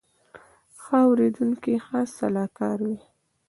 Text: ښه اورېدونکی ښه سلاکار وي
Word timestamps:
ښه 0.81 0.97
اورېدونکی 1.07 1.75
ښه 1.85 1.99
سلاکار 2.17 2.79
وي 2.87 2.99